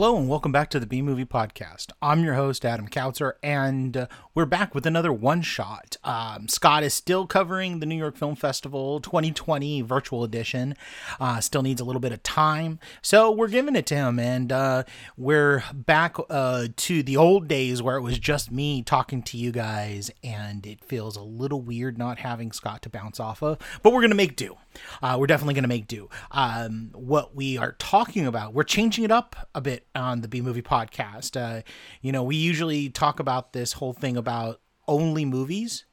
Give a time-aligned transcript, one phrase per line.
[0.00, 1.88] Hello and welcome back to the B Movie Podcast.
[2.00, 5.98] I'm your host, Adam Kautzer, and uh, we're back with another one shot.
[6.04, 10.74] Um, Scott is still covering the New York Film Festival 2020 virtual edition,
[11.20, 14.50] uh, still needs a little bit of time, so we're giving it to him, and
[14.50, 14.84] uh,
[15.18, 19.52] we're back uh, to the old days where it was just me talking to you
[19.52, 23.92] guys, and it feels a little weird not having Scott to bounce off of, but
[23.92, 24.56] we're going to make do.
[25.02, 26.08] Uh, we're definitely going to make do.
[26.30, 30.40] Um, what we are talking about, we're changing it up a bit on the B
[30.40, 31.40] Movie Podcast.
[31.40, 31.62] Uh,
[32.00, 35.84] you know, we usually talk about this whole thing about only movies.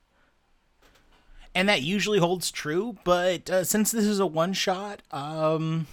[1.55, 5.87] And that usually holds true, but uh, since this is a one shot, um,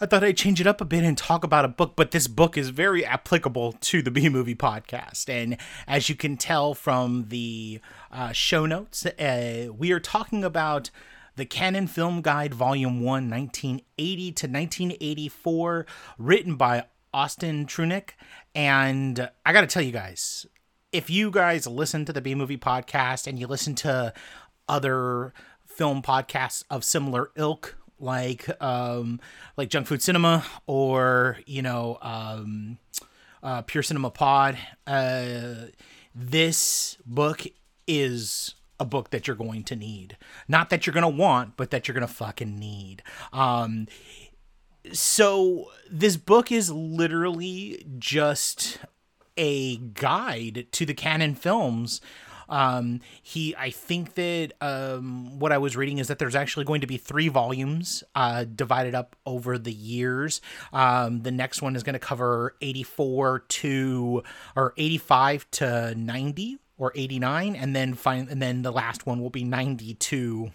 [0.00, 2.26] I thought I'd change it up a bit and talk about a book, but this
[2.26, 5.28] book is very applicable to the B Movie podcast.
[5.28, 7.80] And as you can tell from the
[8.10, 10.90] uh, show notes, uh, we are talking about
[11.36, 15.86] the Cannon Film Guide, Volume 1, 1980 to 1984,
[16.18, 18.10] written by Austin Trunick.
[18.54, 20.46] And I got to tell you guys,
[20.92, 24.12] if you guys listen to the B Movie podcast and you listen to
[24.68, 25.32] other
[25.66, 29.20] film podcasts of similar ilk, like um,
[29.56, 32.78] like Junk Food Cinema or you know um,
[33.42, 35.54] uh, Pure Cinema Pod, uh,
[36.14, 37.44] this book
[37.86, 40.16] is a book that you're going to need.
[40.48, 43.02] Not that you're going to want, but that you're going to fucking need.
[43.32, 43.86] Um,
[44.92, 48.78] so this book is literally just
[49.36, 52.00] a guide to the cannon films.
[52.48, 56.82] Um, he, I think that um, what I was reading is that there's actually going
[56.82, 60.42] to be three volumes uh, divided up over the years.
[60.72, 64.22] Um, the next one is going to cover 84 to
[64.56, 69.30] or 85 to 90 or 89 and then find and then the last one will
[69.30, 70.50] be 92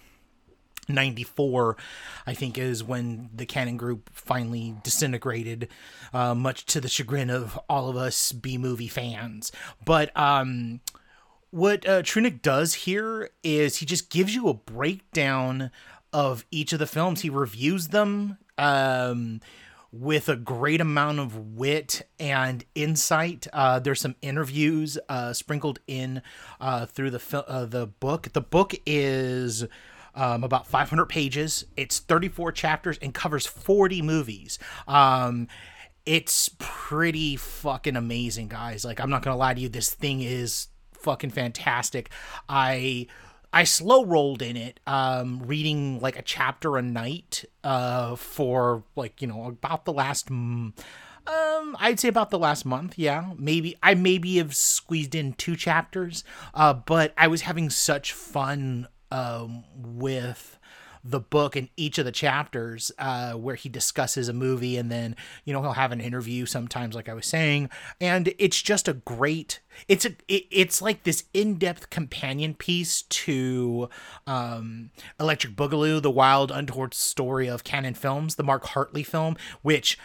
[0.87, 1.77] 94
[2.25, 5.67] i think is when the cannon group finally disintegrated
[6.13, 9.51] uh, much to the chagrin of all of us b movie fans.
[9.85, 10.81] But um
[11.51, 15.71] what uh, Trunick does here is he just gives you a breakdown
[16.13, 17.21] of each of the films.
[17.21, 19.41] He reviews them um
[19.91, 23.47] with a great amount of wit and insight.
[23.51, 26.21] Uh, there's some interviews uh, sprinkled in
[26.61, 28.31] uh, through the fil- uh, the book.
[28.33, 29.65] The book is
[30.15, 31.65] um, about 500 pages.
[31.75, 34.59] It's 34 chapters and covers 40 movies.
[34.87, 35.47] Um,
[36.05, 38.85] it's pretty fucking amazing, guys.
[38.85, 42.09] Like I'm not gonna lie to you, this thing is fucking fantastic.
[42.47, 43.07] I
[43.51, 49.21] I slow rolled in it, um, reading like a chapter a night uh, for like
[49.21, 50.29] you know about the last.
[50.29, 50.73] um,
[51.79, 52.97] I'd say about the last month.
[52.97, 56.23] Yeah, maybe I maybe have squeezed in two chapters,
[56.53, 60.58] uh, but I was having such fun um, with
[61.03, 65.15] the book and each of the chapters uh, where he discusses a movie and then
[65.45, 67.69] you know he'll have an interview sometimes like i was saying.
[68.01, 73.89] And it's just a great it's a it, it's like this in-depth companion piece to
[74.27, 79.97] um, electric boogaloo the wild untoward story of cannon films the mark hartley film which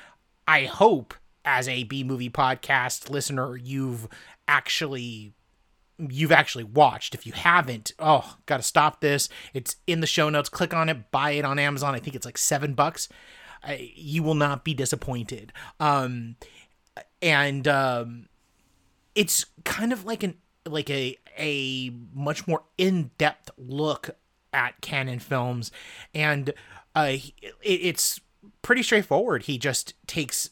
[0.47, 4.09] i hope as a b movie podcast listener you've
[4.47, 5.33] actually
[5.99, 7.15] you've actually watched.
[7.15, 9.29] If you haven't, oh, got to stop this.
[9.53, 10.49] It's in the show notes.
[10.49, 11.95] Click on it, buy it on Amazon.
[11.95, 13.09] I think it's like seven bucks.
[13.63, 15.53] I, you will not be disappointed.
[15.81, 16.37] Um,
[17.23, 18.29] and um,
[19.15, 24.11] it's kind of like an like a a much more in depth look
[24.53, 25.73] at cannon films,
[26.15, 26.53] and
[26.95, 28.21] uh, it, it's
[28.63, 29.45] pretty straightforward.
[29.45, 30.51] He just takes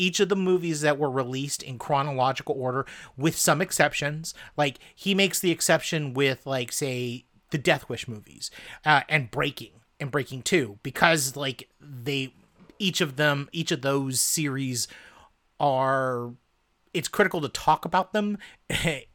[0.00, 4.32] each of the movies that were released in chronological order with some exceptions.
[4.56, 8.50] Like he makes the exception with like say the death wish movies
[8.84, 12.32] uh, and breakin' and breakin' 2 because like they
[12.78, 14.88] each of them each of those series
[15.58, 16.32] are
[16.94, 18.38] it's critical to talk about them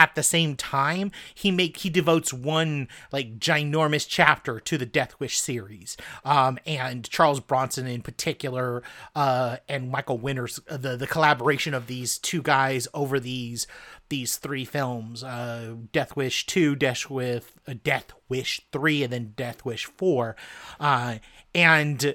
[0.00, 5.14] at the same time he make he devotes one like ginormous chapter to the death
[5.20, 5.98] wish series.
[6.24, 8.82] Um and charles bronson in particular
[9.14, 13.66] uh and michael winner uh, the the collaboration of these two guys over these
[14.08, 19.34] these three films uh death wish 2 death with uh, death wish 3 and then
[19.36, 20.34] death wish 4
[20.80, 21.16] uh
[21.54, 22.14] and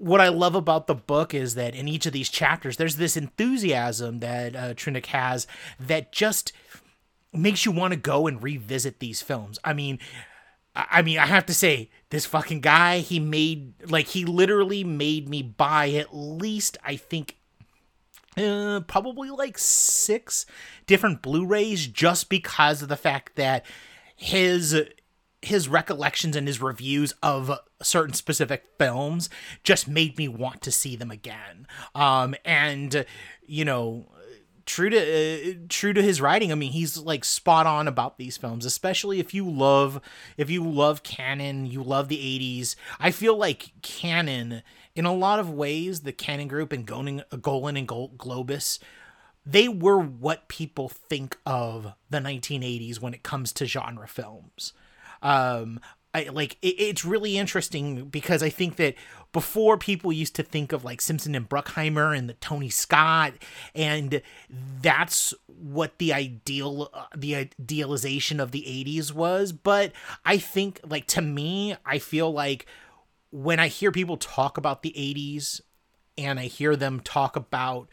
[0.00, 3.16] what I love about the book is that in each of these chapters, there's this
[3.16, 5.46] enthusiasm that uh, Trunick has
[5.78, 6.52] that just
[7.32, 9.58] makes you want to go and revisit these films.
[9.62, 9.98] I mean,
[10.74, 15.28] I mean, I have to say, this fucking guy, he made, like, he literally made
[15.28, 17.36] me buy at least, I think,
[18.36, 20.46] uh, probably like six
[20.86, 23.66] different Blu rays just because of the fact that
[24.16, 24.84] his
[25.42, 29.30] his recollections and his reviews of certain specific films
[29.64, 31.66] just made me want to see them again.
[31.94, 33.04] Um, and
[33.46, 34.06] you know,
[34.66, 38.36] true to uh, true to his writing, I mean, he's like spot on about these
[38.36, 40.00] films, especially if you love
[40.36, 42.76] if you love Cannon, you love the '80s.
[42.98, 44.62] I feel like Cannon,
[44.94, 48.78] in a lot of ways, the Cannon Group and Golan, Golan and Globus
[49.46, 54.72] they were what people think of the 1980s when it comes to genre films.
[55.22, 55.80] Um,
[56.12, 58.94] I like it, it's really interesting because I think that
[59.32, 63.34] before people used to think of like Simpson and Bruckheimer and the Tony Scott,
[63.74, 64.20] and
[64.82, 69.52] that's what the ideal, uh, the idealization of the '80s was.
[69.52, 69.92] But
[70.24, 72.66] I think, like to me, I feel like
[73.30, 75.60] when I hear people talk about the '80s,
[76.18, 77.88] and I hear them talk about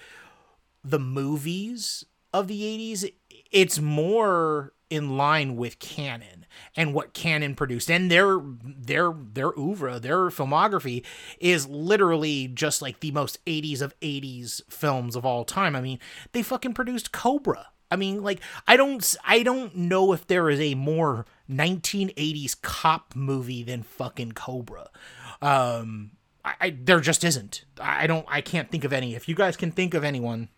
[0.84, 2.04] the movies
[2.34, 3.12] of the 80s,
[3.52, 6.46] it's more in line with cannon
[6.76, 7.90] and what cannon produced.
[7.90, 11.04] And their their their oeuvre, their filmography
[11.40, 15.76] is literally just like the most 80s of 80s films of all time.
[15.76, 16.00] I mean,
[16.32, 17.68] they fucking produced Cobra.
[17.90, 23.16] I mean, like I don't I don't know if there is a more 1980s cop
[23.16, 24.90] movie than fucking Cobra.
[25.42, 26.12] Um
[26.44, 27.66] I, I there just isn't.
[27.80, 29.16] I don't I can't think of any.
[29.16, 30.50] If you guys can think of anyone,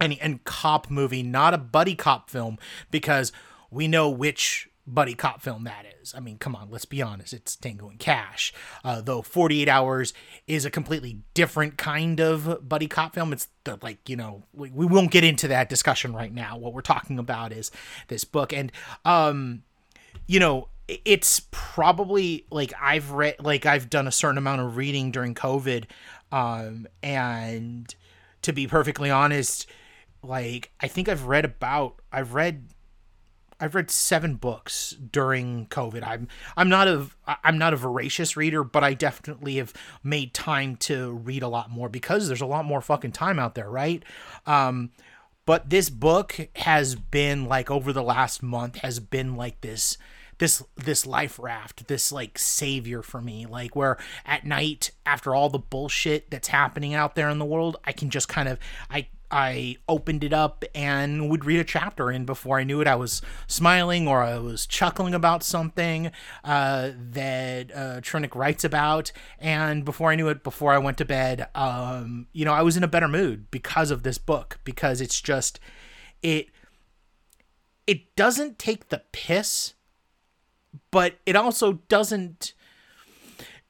[0.00, 2.58] any and cop movie, not a buddy cop film,
[2.90, 3.32] because
[3.70, 6.14] we know which buddy cop film that is.
[6.14, 7.32] I mean, come on, let's be honest.
[7.32, 8.52] It's Tango and Cash.
[8.82, 10.14] Uh, though 48 Hours
[10.46, 13.32] is a completely different kind of buddy cop film.
[13.32, 16.56] It's the, like, you know, we, we won't get into that discussion right now.
[16.56, 17.70] What we're talking about is
[18.08, 18.52] this book.
[18.52, 18.72] And,
[19.04, 19.62] um,
[20.26, 25.10] you know, it's probably like I've read, like I've done a certain amount of reading
[25.10, 25.84] during COVID.
[26.32, 27.94] Um, and
[28.42, 29.66] to be perfectly honest,
[30.22, 32.68] like I think I've read about I've read
[33.60, 36.06] I've read seven books during COVID.
[36.06, 39.72] I'm I'm not a I'm not a voracious reader, but I definitely have
[40.02, 43.54] made time to read a lot more because there's a lot more fucking time out
[43.54, 44.04] there, right?
[44.46, 44.90] Um,
[45.44, 49.98] but this book has been like over the last month has been like this
[50.38, 55.48] this this life raft, this like savior for me, like where at night after all
[55.48, 58.58] the bullshit that's happening out there in the world, I can just kind of
[58.90, 62.86] I I opened it up and would read a chapter, and before I knew it,
[62.86, 66.10] I was smiling or I was chuckling about something
[66.44, 68.00] uh, that uh,
[68.34, 69.12] writes about.
[69.38, 72.76] And before I knew it, before I went to bed, um, you know, I was
[72.76, 75.60] in a better mood because of this book because it's just
[76.22, 76.48] it
[77.86, 79.74] it doesn't take the piss,
[80.90, 82.52] but it also doesn't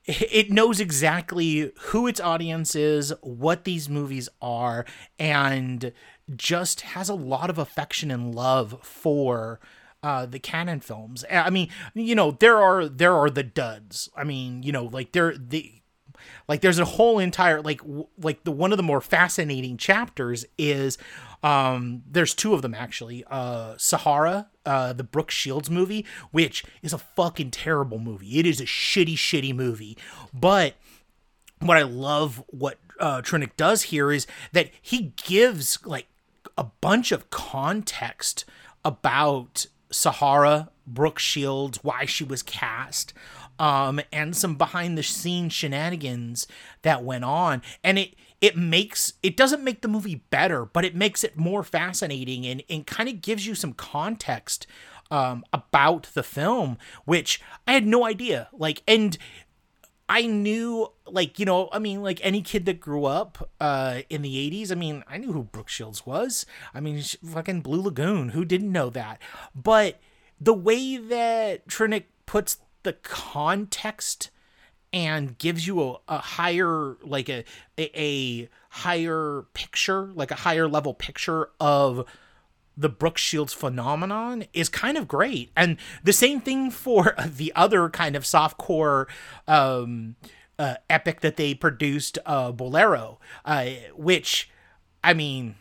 [0.09, 4.87] it knows exactly who its audience is, what these movies are,
[5.19, 5.93] and
[6.35, 9.61] just has a lot of affection and love for
[10.03, 11.25] uh, the cannon films.
[11.31, 14.09] I mean, you know, there are there are the duds.
[14.17, 15.78] I mean, you know, like there the
[16.49, 17.81] like there's a whole entire like
[18.20, 20.99] like the one of the more fascinating chapters is
[21.43, 23.25] um, there's two of them actually.
[23.31, 28.38] Uh, Sahara, uh, the Brooke Shields movie, which is a fucking terrible movie.
[28.38, 29.97] It is a shitty, shitty movie.
[30.32, 30.75] But
[31.61, 36.06] what I love what uh, Trunick does here is that he gives like
[36.56, 38.45] a bunch of context
[38.85, 43.12] about Sahara, Brooke Shields, why she was cast,
[43.59, 46.47] um, and some behind the scenes shenanigans
[46.83, 47.62] that went on.
[47.83, 51.62] And it it makes it doesn't make the movie better, but it makes it more
[51.62, 54.67] fascinating and, and kind of gives you some context
[55.11, 58.49] um, about the film, which I had no idea.
[58.53, 59.17] Like, and
[60.09, 64.23] I knew, like, you know, I mean, like any kid that grew up uh, in
[64.23, 66.47] the 80s, I mean, I knew who Brooke Shields was.
[66.73, 68.31] I mean, fucking Blue Lagoon.
[68.31, 69.21] Who didn't know that?
[69.55, 70.00] But
[70.41, 74.30] the way that Trunick puts the context
[74.92, 77.44] and gives you a, a higher like a,
[77.78, 82.04] a, higher picture like a higher level picture of
[82.76, 85.50] the Brooke Shields phenomenon is kind of great.
[85.56, 89.06] And the same thing for the other kind of softcore
[89.49, 90.14] um,
[90.58, 93.66] uh, epic that they produced, uh, Bolero, uh,
[93.97, 94.49] which,
[95.02, 95.56] I mean,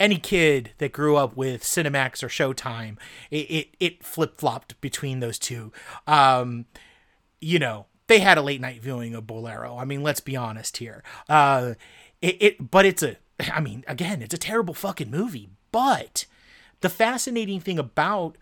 [0.00, 2.98] any kid that grew up with Cinemax or Showtime,
[3.30, 5.72] it, it, it flip flopped between those two.
[6.06, 6.66] Um,
[7.40, 9.76] you know, they had a late night viewing of Bolero.
[9.76, 11.02] I mean, let's be honest here.
[11.28, 11.74] Uh,
[12.20, 13.16] it, it, but it's a,
[13.52, 15.48] I mean, again, it's a terrible fucking movie.
[15.72, 16.26] But
[16.80, 18.36] the fascinating thing about,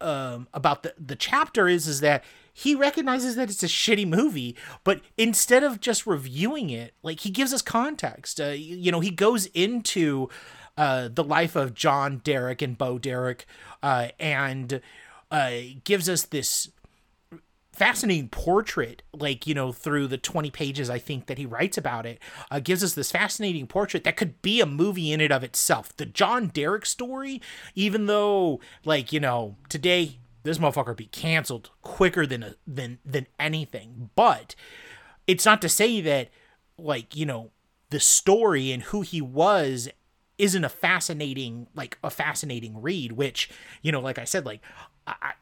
[0.00, 4.56] um, about the the chapter is, is that he recognizes that it's a shitty movie,
[4.84, 8.40] but instead of just reviewing it, like he gives us context.
[8.40, 10.28] Uh, you know, he goes into
[10.76, 13.46] uh, the life of John Derek and Bo Derek,
[13.82, 14.80] uh, and
[15.30, 15.50] uh,
[15.84, 16.70] gives us this
[17.72, 22.06] fascinating portrait like you know through the 20 pages i think that he writes about
[22.06, 25.42] it uh, gives us this fascinating portrait that could be a movie in and of
[25.42, 25.96] itself.
[25.96, 27.42] The john derek story
[27.74, 33.26] even though like you know today this motherfucker be canceled quicker than a, than than
[33.40, 34.10] anything.
[34.14, 34.54] But
[35.26, 36.28] it's not to say that
[36.78, 37.50] like you know
[37.90, 39.88] the story and who he was
[40.38, 43.50] isn't a fascinating like a fascinating read which
[43.82, 44.60] you know like i said like
[45.06, 45.32] i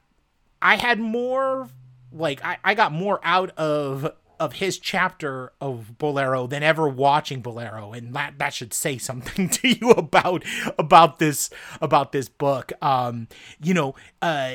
[0.61, 1.69] i had more
[2.13, 7.43] like I, I got more out of of his chapter of Bolero than ever watching
[7.43, 10.45] Bolero, and that that should say something to you about
[10.79, 11.49] about this
[11.81, 12.73] about this book.
[12.83, 13.29] Um,
[13.63, 14.55] you know, uh,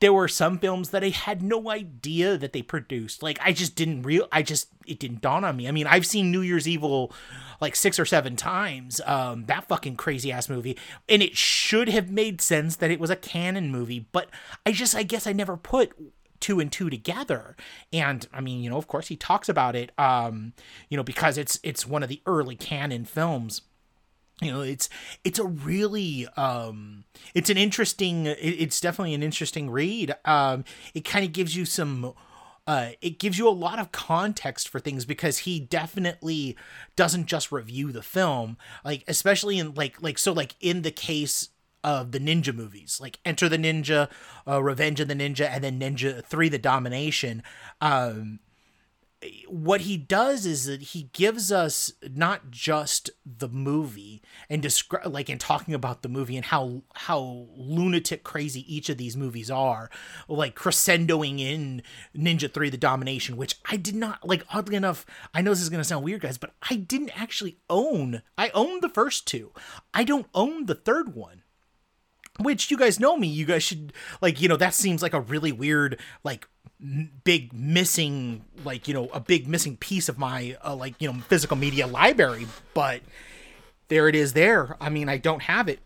[0.00, 3.22] there were some films that I had no idea that they produced.
[3.22, 5.68] Like I just didn't real I just it didn't dawn on me.
[5.68, 7.12] I mean, I've seen New Year's Evil
[7.60, 9.00] like six or seven times.
[9.06, 10.76] Um, that fucking crazy ass movie,
[11.08, 14.28] and it should have made sense that it was a cannon movie, but
[14.64, 15.92] I just I guess I never put
[16.40, 17.54] two and two together
[17.92, 20.54] and i mean you know of course he talks about it um
[20.88, 23.60] you know because it's it's one of the early cannon films
[24.40, 24.88] you know it's
[25.24, 27.04] it's a really um
[27.34, 32.14] it's an interesting it's definitely an interesting read um it kind of gives you some
[32.66, 36.56] uh, it gives you a lot of context for things because he definitely
[36.94, 41.48] doesn't just review the film like especially in like like so like in the case
[41.82, 44.10] of the ninja movies, like Enter the Ninja,
[44.46, 47.42] uh, Revenge of the Ninja, and then Ninja Three: The Domination.
[47.80, 48.40] Um,
[49.48, 55.28] what he does is that he gives us not just the movie and describe like
[55.28, 59.90] in talking about the movie and how how lunatic crazy each of these movies are
[60.26, 61.82] like crescendoing in
[62.16, 65.68] ninja 3 the domination which i did not like oddly enough i know this is
[65.68, 69.52] going to sound weird guys but i didn't actually own i owned the first two.
[69.94, 71.42] I don't own the third one
[72.38, 73.26] which you guys know me.
[73.26, 76.48] You guys should like you know that seems like a really weird like
[77.24, 81.18] big missing like you know a big missing piece of my uh, like you know
[81.20, 83.02] physical media library but
[83.88, 84.76] there it is there.
[84.80, 85.80] I mean i don't have it.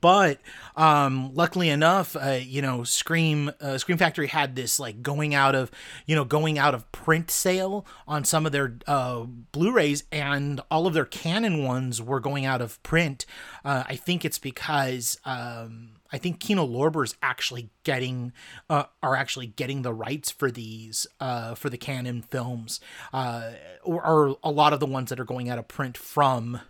[0.00, 0.38] But
[0.76, 5.54] um luckily enough uh, you know scream uh, scream factory had this like going out
[5.54, 5.70] of
[6.06, 10.86] you know going out of print sale on some of their uh blu-rays and all
[10.86, 13.26] of their cannon ones were going out of print.
[13.64, 18.32] Uh, i think it's because um I think Kino Lorber's actually getting
[18.70, 22.80] uh, are actually getting the rights for these uh, for the cannon films,
[23.12, 26.60] uh, or, or, a lot of the ones that are going out of print from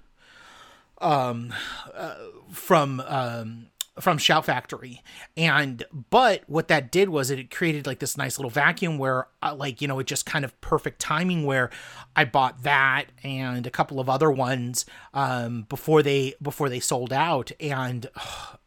[0.99, 1.53] um,
[1.93, 2.15] uh,
[2.51, 3.67] from um,
[4.01, 5.03] from Shout Factory.
[5.37, 9.55] And but what that did was it created like this nice little vacuum where uh,
[9.55, 11.71] like you know it just kind of perfect timing where
[12.17, 17.13] I bought that and a couple of other ones um, before they before they sold
[17.13, 18.09] out and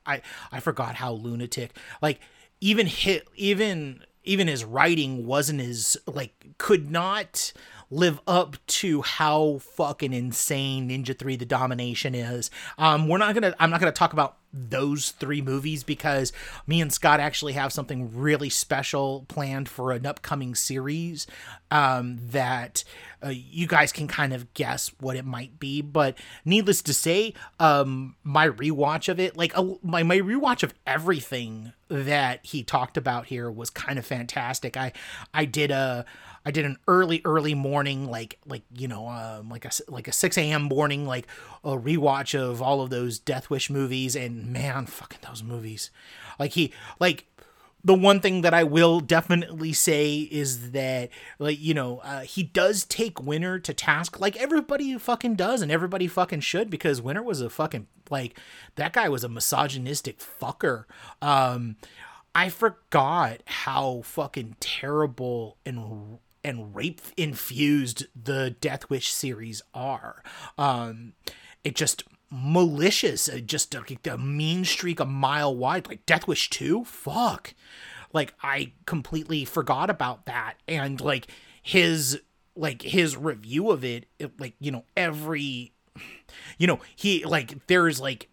[0.07, 0.21] I
[0.51, 2.19] I forgot how lunatic like
[2.61, 7.53] even hit even even his writing wasn't as like could not
[7.89, 12.51] live up to how fucking insane Ninja 3 the domination is.
[12.77, 16.33] Um we're not going to I'm not going to talk about those three movies because
[16.65, 21.27] me and Scott actually have something really special planned for an upcoming series
[21.71, 22.83] um, that
[23.23, 25.81] uh, you guys can kind of guess what it might be.
[25.81, 30.73] But needless to say, um, my rewatch of it, like uh, my my rewatch of
[30.85, 34.77] everything that he talked about here was kind of fantastic.
[34.77, 34.93] I
[35.33, 36.05] I did a
[36.47, 40.13] I did an early, early morning, like like you know, um, like a like a
[40.13, 40.63] six a.m.
[40.63, 41.27] morning, like
[41.61, 45.91] a rewatch of all of those Death Wish movies, and man, fucking those movies,
[46.39, 47.25] like he like
[47.83, 52.43] the one thing that I will definitely say is that, like, you know, uh, he
[52.43, 57.23] does take Winner to task, like everybody fucking does, and everybody fucking should, because Winner
[57.23, 58.37] was a fucking, like,
[58.75, 60.85] that guy was a misogynistic fucker.
[61.21, 61.75] Um,
[62.33, 70.23] I forgot how fucking terrible and and rape infused the Death Wish series are.
[70.57, 71.11] Um,
[71.65, 76.49] it just malicious, uh, just a, a mean streak a mile wide, like Death Wish
[76.49, 76.85] 2.
[76.85, 77.53] Fuck.
[78.13, 81.27] Like I completely forgot about that, and like
[81.61, 82.21] his
[82.55, 85.73] like his review of it, it like you know every
[86.57, 88.29] you know he like there's like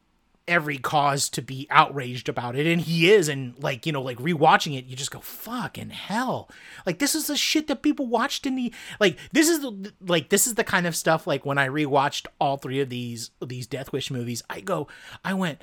[0.46, 4.18] every cause to be outraged about it and he is and like you know like
[4.18, 6.50] rewatching it you just go fucking hell.
[6.84, 10.28] Like this is the shit that people watched in the like this is the like
[10.28, 13.66] this is the kind of stuff like when i rewatched all three of these these
[13.66, 14.86] death wish movies i go
[15.24, 15.62] i went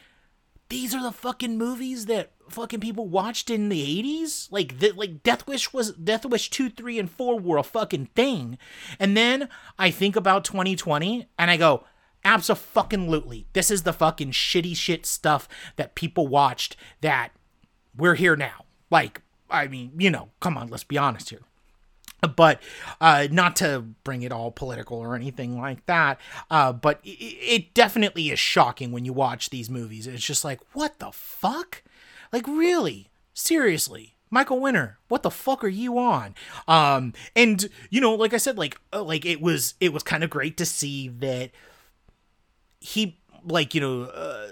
[0.70, 5.22] these are the fucking movies that fucking people watched in the 80s like the, like
[5.22, 8.58] death wish was death wish 2 3 and 4 were a fucking thing.
[9.00, 11.84] And then i think about 2020 and i go
[12.24, 13.48] Absolutely.
[13.54, 17.32] This is the fucking shitty shit stuff that people watched that
[17.96, 18.66] we're here now.
[18.90, 21.42] Like, I mean, you know, come on, let's be honest here.
[22.36, 22.62] But
[23.00, 26.20] uh, not to bring it all political or anything like that
[26.52, 30.06] uh, but it, it, definitely is shocking when you watch these movies.
[30.06, 31.82] It's just like what the fuck?
[32.32, 33.10] Like really?
[33.34, 34.18] Seriously?
[34.30, 36.36] Michael winner what the fuck are you on?
[36.68, 40.24] Um and you know like i said like uh, like it was it was kind
[40.24, 41.50] of great to see that
[42.82, 44.50] he like you know uh,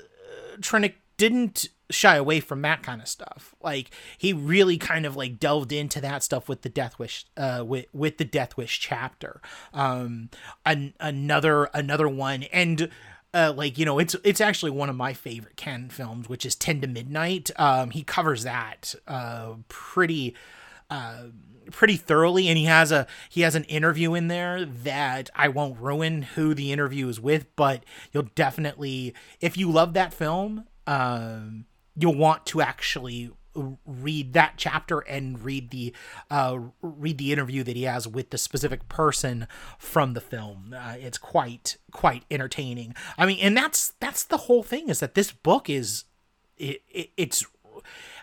[0.61, 3.55] Trunick didn't shy away from that kind of stuff.
[3.61, 7.63] Like he really kind of like delved into that stuff with the Death Wish uh
[7.65, 9.41] with with the Death Wish chapter.
[9.73, 10.29] Um
[10.65, 12.89] an, another another one and
[13.31, 16.55] uh, like you know it's it's actually one of my favorite Ken films which is
[16.55, 20.35] 10 to midnight um he covers that uh pretty
[20.89, 21.25] uh
[21.71, 25.79] pretty thoroughly and he has a he has an interview in there that I won't
[25.79, 31.65] ruin who the interview is with but you'll definitely if you love that film um
[31.95, 33.31] you'll want to actually
[33.85, 35.93] read that chapter and read the
[36.29, 39.47] uh, read the interview that he has with the specific person
[39.77, 40.75] from the film.
[40.77, 42.95] Uh, it's quite quite entertaining.
[43.17, 46.05] I mean, and that's that's the whole thing is that this book is
[46.57, 47.45] it, it it's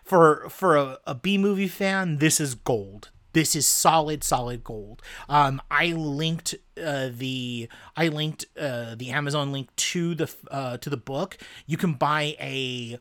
[0.02, 2.18] for for a, a B movie fan.
[2.18, 3.10] This is gold.
[3.36, 5.02] This is solid, solid gold.
[5.28, 10.88] Um, I linked uh, the I linked uh, the Amazon link to the uh, to
[10.88, 11.36] the book.
[11.66, 12.98] You can buy a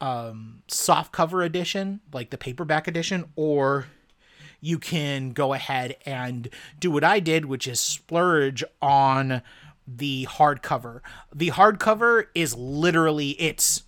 [0.00, 3.86] um, soft cover edition, like the paperback edition, or
[4.60, 6.48] you can go ahead and
[6.80, 9.40] do what I did, which is splurge on
[9.86, 11.00] the hardcover.
[11.32, 13.84] The hardcover is literally it's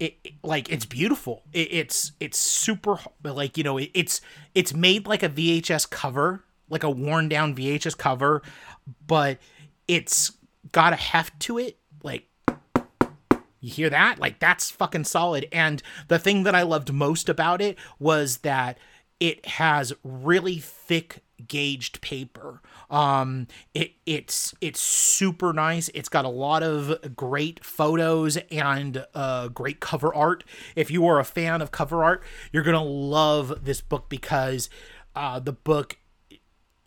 [0.00, 1.42] it, it, like it's beautiful.
[1.52, 4.20] It, it's it's super like you know it, it's
[4.54, 8.42] it's made like a VHS cover, like a worn down VHS cover,
[9.06, 9.38] but
[9.86, 10.32] it's
[10.72, 12.26] got a heft to it like
[13.60, 14.18] you hear that?
[14.18, 15.46] Like that's fucking solid.
[15.52, 18.78] And the thing that I loved most about it was that
[19.20, 22.60] it has really thick gauged paper.
[22.90, 25.90] Um it it's it's super nice.
[25.94, 30.44] It's got a lot of great photos and uh great cover art.
[30.76, 32.22] If you are a fan of cover art,
[32.52, 34.68] you're to love this book because
[35.14, 35.96] uh the book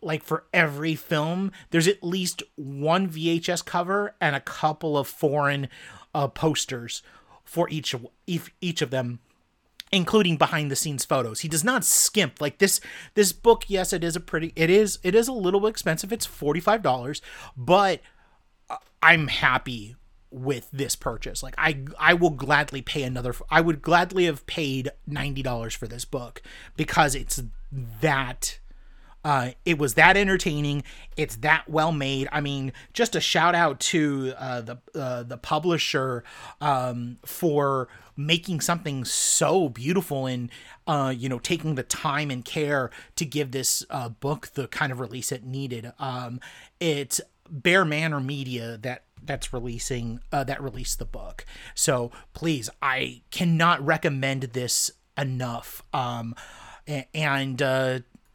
[0.04, 5.68] like for every film, there's at least one VHS cover and a couple of foreign
[6.14, 7.02] uh, posters
[7.44, 9.18] for each of each of them
[9.92, 11.40] including behind the scenes photos.
[11.40, 12.80] He does not skimp like this
[13.14, 13.64] this book.
[13.68, 16.12] Yes, it is a pretty it is it is a little expensive.
[16.12, 17.20] It's $45,
[17.56, 18.00] but
[19.02, 19.96] I'm happy
[20.30, 21.42] with this purchase.
[21.42, 26.04] Like I I will gladly pay another I would gladly have paid $90 for this
[26.04, 26.42] book
[26.76, 27.42] because it's
[28.00, 28.58] that
[29.24, 30.84] uh, it was that entertaining.
[31.16, 32.28] It's that well made.
[32.30, 36.24] I mean, just a shout out to uh, the uh, the publisher
[36.60, 40.50] um, for making something so beautiful and
[40.86, 44.92] uh, you know taking the time and care to give this uh, book the kind
[44.92, 45.90] of release it needed.
[45.98, 46.38] Um,
[46.78, 51.46] it's Bear Manor Media that that's releasing uh, that released the book.
[51.74, 55.82] So please, I cannot recommend this enough.
[55.94, 56.34] Um,
[56.86, 57.62] and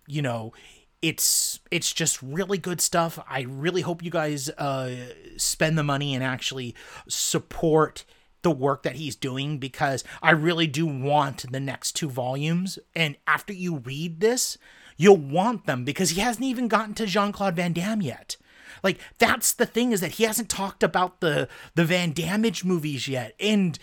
[0.07, 0.51] you know
[1.01, 3.19] it's it's just really good stuff.
[3.29, 4.95] I really hope you guys uh,
[5.37, 6.75] spend the money and actually
[7.07, 8.05] support
[8.41, 12.79] the work that he's doing because I really do want the next two volumes.
[12.95, 14.57] And after you read this,
[14.97, 18.37] you'll want them because he hasn't even gotten to Jean Claude Van Damme yet.
[18.83, 23.07] Like that's the thing is that he hasn't talked about the the Van Damme movies
[23.07, 23.77] yet, and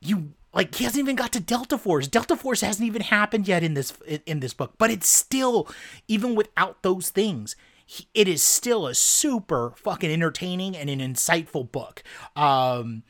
[0.00, 2.08] you like he hasn't even got to Delta Force.
[2.08, 3.92] Delta Force hasn't even happened yet in this
[4.26, 5.68] in this book, but it's still
[6.08, 7.56] even without those things,
[8.14, 12.02] it is still a super fucking entertaining and an insightful book.
[12.36, 13.02] Um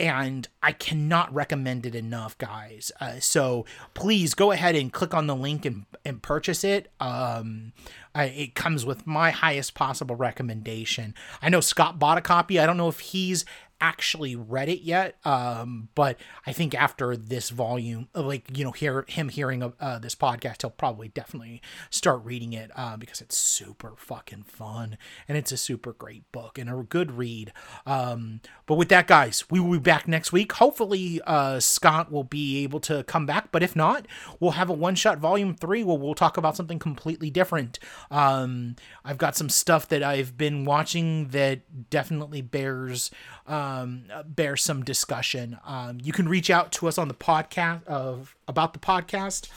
[0.00, 2.92] and I cannot recommend it enough, guys.
[3.00, 3.64] Uh, so
[3.94, 6.92] please go ahead and click on the link and, and purchase it.
[7.00, 7.72] Um,
[8.14, 11.14] I, it comes with my highest possible recommendation.
[11.42, 12.60] I know Scott bought a copy.
[12.60, 13.44] I don't know if he's
[13.80, 19.04] actually read it yet um but i think after this volume like you know hear
[19.08, 21.60] him hearing uh, this podcast he'll probably definitely
[21.90, 26.58] start reading it uh, because it's super fucking fun and it's a super great book
[26.58, 27.52] and a good read.
[27.86, 30.52] Um but with that guys we will be back next week.
[30.52, 34.06] Hopefully uh scott will be able to come back but if not
[34.40, 37.78] we'll have a one shot volume three where we'll talk about something completely different.
[38.10, 43.10] Um i've got some stuff that i've been watching that definitely bears
[43.48, 45.58] um, bear some discussion.
[45.66, 49.48] Um, you can reach out to us on the podcast of about the podcast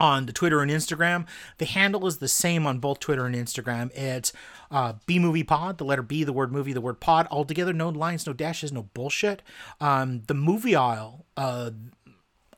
[0.00, 1.26] on the Twitter and Instagram.
[1.58, 3.90] The handle is the same on both Twitter and Instagram.
[3.96, 4.32] It's
[4.70, 7.72] uh, B Movie Pod, the letter B, the word movie, the word pod, all together,
[7.72, 9.42] no lines, no dashes, no bullshit.
[9.80, 11.70] Um, the movie aisle, uh,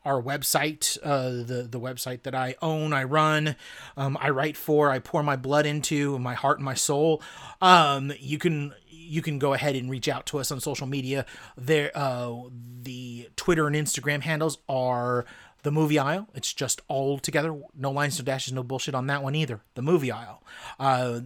[0.04, 3.56] our website, uh, the the website that I own, I run,
[3.96, 7.20] um, I write for, I pour my blood into, my heart and my soul.
[7.60, 8.72] Um, you can
[9.06, 11.24] you can go ahead and reach out to us on social media.
[11.56, 12.34] There, uh,
[12.82, 15.24] the Twitter and Instagram handles are
[15.62, 16.28] the movie aisle.
[16.34, 19.62] It's just all together, no lines, no dashes, no bullshit on that one either.
[19.74, 20.42] The movie aisle.
[20.78, 21.20] Uh,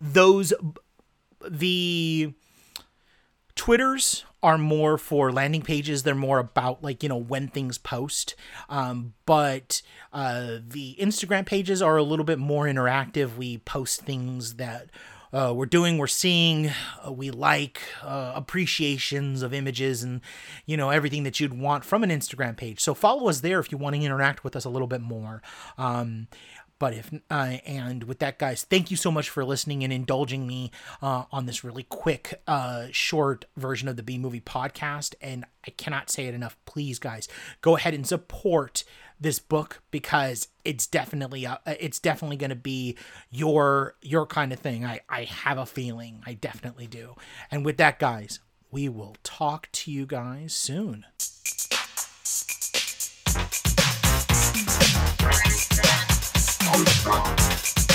[0.00, 0.52] those
[1.48, 2.32] the
[3.54, 6.02] Twitters are more for landing pages.
[6.02, 8.34] They're more about like you know when things post.
[8.68, 13.36] Um, but uh, the Instagram pages are a little bit more interactive.
[13.36, 14.90] We post things that
[15.32, 16.70] uh, we're doing, we're seeing,
[17.06, 20.20] uh, we like uh, appreciations of images and
[20.64, 22.80] you know everything that you'd want from an Instagram page.
[22.80, 25.42] So follow us there if you want to interact with us a little bit more.
[25.78, 26.28] Um,
[26.78, 30.46] but if uh, and with that, guys, thank you so much for listening and indulging
[30.46, 30.70] me
[31.02, 35.14] uh, on this really quick, uh, short version of the B Movie podcast.
[35.20, 36.56] And I cannot say it enough.
[36.66, 37.28] Please, guys,
[37.60, 38.84] go ahead and support
[39.18, 42.96] this book because it's definitely uh, it's definitely going to be
[43.30, 44.84] your your kind of thing.
[44.84, 46.22] I I have a feeling.
[46.26, 47.14] I definitely do.
[47.50, 51.06] And with that, guys, we will talk to you guys soon.
[56.76, 57.85] Outro.